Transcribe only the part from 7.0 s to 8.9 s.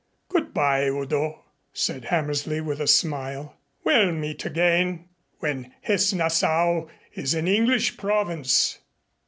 is an English province."